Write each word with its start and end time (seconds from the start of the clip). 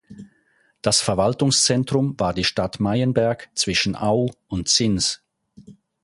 Das 0.81 0.99
Verwaltungszentrum 0.99 2.19
war 2.19 2.33
die 2.33 2.43
Stadt 2.43 2.79
Meienberg 2.79 3.49
zwischen 3.53 3.95
Auw 3.95 4.31
und 4.47 4.67
Sins. 4.67 5.21